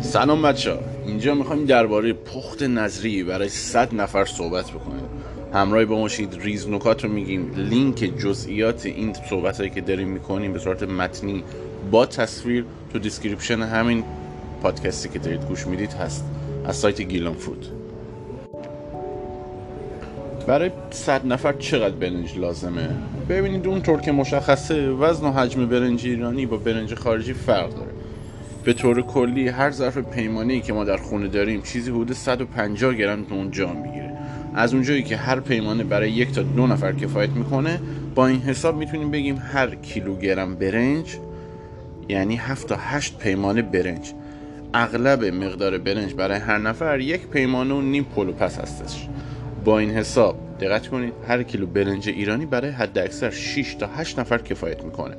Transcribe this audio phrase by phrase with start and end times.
[0.00, 0.78] سلام بچه ها.
[1.06, 5.08] اینجا می‌خوایم درباره پخت نذری برای 100 نفر صحبت بکنیم.
[5.54, 7.54] همراه با باشید ریز نکات رو میگیم.
[7.56, 11.44] لینک جزئیات این صحبت هایی که داریم می‌کنیم به صورت متنی
[11.90, 14.04] با تصویر تو description همین
[14.62, 16.24] پادکستی که دارید گوش می‌دید هست.
[16.64, 17.66] از سایت گیلان فود.
[20.46, 22.88] برای 100 نفر چقدر برنج لازمه؟
[23.28, 27.90] ببینید اونطور که مشخصه وزن و حجم برنج ایرانی با برنج خارجی فرق داره.
[28.66, 33.26] به طور کلی هر ظرف پیمانی که ما در خونه داریم چیزی حدود 150 گرم
[33.30, 34.12] اون جا می‌گیره.
[34.54, 37.80] از اونجایی که هر پیمانه برای یک تا دو نفر کفایت می‌کنه
[38.14, 41.16] با این حساب می‌تونیم بگیم هر کیلوگرم برنج
[42.08, 44.12] یعنی 7 تا 8 پیمانه برنج.
[44.74, 49.08] اغلب مقدار برنج برای هر نفر یک پیمانه و نیم پلو پس هستش.
[49.64, 54.18] با این حساب دقت کنید هر کیلو برنج ایرانی برای حد اکثر 6 تا 8
[54.18, 55.14] نفر کفایت می‌کنه.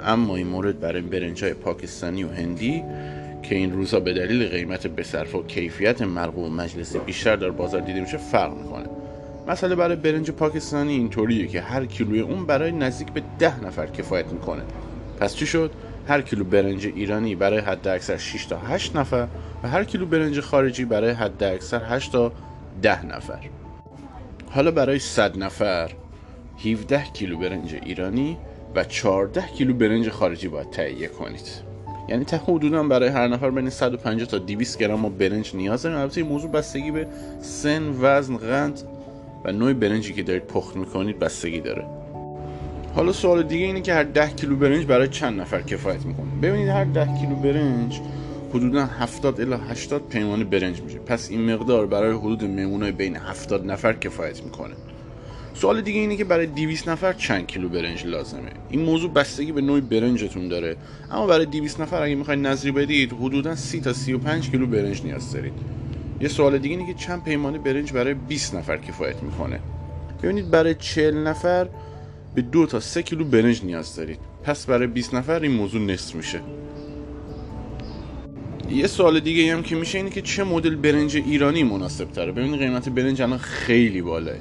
[0.00, 2.84] اما این مورد برای برنج های پاکستانی و هندی
[3.42, 8.00] که این روزها به دلیل قیمت بسرف و کیفیت مرغوب مجلس بیشتر در بازار دیده
[8.00, 8.86] میشه فرق می‌کنه.
[9.48, 14.26] مثلا برای برنج پاکستانی اینطوریه که هر کیلوی اون برای نزدیک به ده نفر کفایت
[14.32, 14.62] می‌کنه.
[15.20, 15.70] پس چی شد؟
[16.08, 19.26] هر کیلو برنج ایرانی برای حد اکثر 6 تا 8 نفر
[19.62, 22.32] و هر کیلو برنج خارجی برای حد اکثر 8 تا
[22.82, 23.38] 10 نفر.
[24.50, 25.90] حالا برای 100 نفر
[26.64, 28.36] 17 کیلو برنج ایرانی
[28.76, 31.48] و 14 کیلو برنج خارجی باید تهیه کنید.
[32.08, 35.98] یعنی تا حدودا برای هر نفر بین 150 تا 200 گرم ما برنج نیاز داریم.
[35.98, 37.06] البته این موضوع بستگی به
[37.40, 38.80] سن وزن قند
[39.44, 41.84] و نوع برنجی که دارید پخت می‌کنید بستگی داره.
[42.94, 46.68] حالا سوال دیگه اینه که هر 10 کیلو برنج برای چند نفر کفایت می‌کنه؟ ببینید
[46.68, 48.00] هر 10 کیلو برنج
[48.50, 50.98] حدودا 70 الی 80 پیمانه برنج میشه.
[50.98, 54.74] پس این مقدار برای حدود مهمونای بین 70 نفر کفایت می‌کنه.
[55.60, 59.60] سوال دیگه اینه که برای 200 نفر چند کیلو برنج لازمه؟ این موضوع بستگی به
[59.60, 60.76] نوع برنجتون داره.
[61.10, 65.32] اما برای 200 نفر اگه می‌خواید نظری بدید حدودا 30 تا 35 کیلو برنج نیاز
[65.32, 65.52] دارید.
[66.20, 69.60] یه سوال دیگه اینه که چند پیمانه برنج برای 20 نفر کفایت می‌کنه؟
[70.22, 71.68] ببینید برای 40 نفر
[72.34, 74.18] به دو تا 3 کیلو برنج نیاز دارید.
[74.42, 76.40] پس برای 20 نفر این موضوع نصف میشه.
[78.70, 82.60] یه سوال دیگه هم که میشه اینه که چه مدل برنج ایرانی مناسب تره ببینید
[82.60, 84.34] قیمت برنج الان خیلی بالاه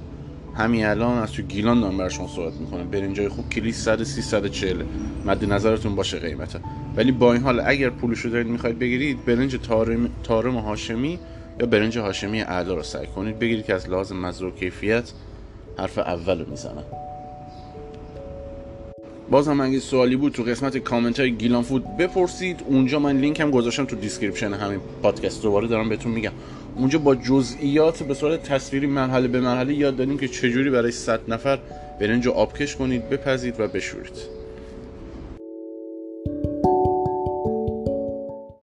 [0.57, 2.89] همین الان از تو گیلان دارم براتون صحبت می‌کنم.
[2.89, 4.83] برنجای خوب کیلویی 100 340
[5.25, 6.59] مد نظرتون باشه قیمته
[6.95, 11.19] ولی با این حال اگر پولشو دارید می‌خواید بگیرید برنج طارم طارم هاشمی
[11.59, 13.39] یا برنج هاشمی اعلا رو سعی کنید.
[13.39, 15.11] بگیرید که از لحاظ مزه و کیفیت
[15.77, 16.83] حرف اول رو می‌زنن
[19.31, 22.63] باز هم اگه سوالی بود تو قسمت کامنت های گیلان فود بپرسید.
[22.65, 25.43] اونجا من لینک هم گذاشتم تو description همین پادکست.
[25.43, 26.31] دوباره دارم بهتون میگم.
[26.75, 31.19] اونجا با جزئیات به صورت تصویری مرحله به مرحله یاد دادیم که چجوری برای 100
[31.27, 31.59] نفر
[31.99, 34.44] برنج آبکش کنید بپزید و بشورید.